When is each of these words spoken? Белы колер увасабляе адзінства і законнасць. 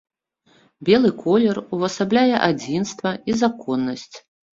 Белы 0.87 1.09
колер 1.19 1.57
увасабляе 1.77 2.37
адзінства 2.47 3.13
і 3.29 3.37
законнасць. 3.43 4.09